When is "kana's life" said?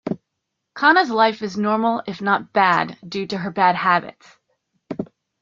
0.75-1.43